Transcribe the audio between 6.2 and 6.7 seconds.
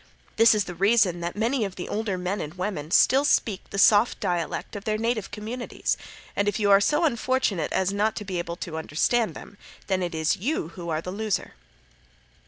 and if